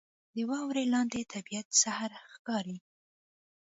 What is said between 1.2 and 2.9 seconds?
طبیعت سحر ښکاري.